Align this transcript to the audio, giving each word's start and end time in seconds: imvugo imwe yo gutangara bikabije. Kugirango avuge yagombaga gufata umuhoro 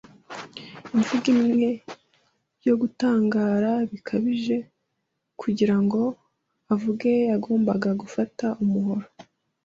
imvugo 0.93 1.27
imwe 1.35 1.69
yo 2.67 2.73
gutangara 2.81 3.71
bikabije. 3.89 4.57
Kugirango 5.41 5.99
avuge 6.73 7.11
yagombaga 7.31 7.89
gufata 8.01 8.45
umuhoro 8.63 9.07